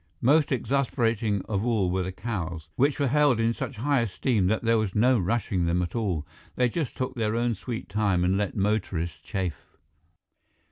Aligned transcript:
Most 0.23 0.51
exasperating 0.51 1.41
of 1.43 1.63
all 1.63 1.91
were 1.91 2.01
the 2.01 2.11
cows, 2.11 2.69
which 2.75 2.99
were 2.99 3.05
held 3.09 3.39
in 3.39 3.53
such 3.53 3.75
high 3.75 3.99
esteem 3.99 4.47
that 4.47 4.63
there 4.63 4.79
was 4.79 4.95
no 4.95 5.19
rushing 5.19 5.65
them 5.67 5.83
at 5.83 5.95
all. 5.95 6.25
They 6.55 6.69
just 6.69 6.97
took 6.97 7.13
their 7.13 7.35
own 7.35 7.53
sweet 7.53 7.87
time 7.87 8.23
and 8.23 8.35
let 8.35 8.57
motorists 8.57 9.19
chafe. 9.19 9.77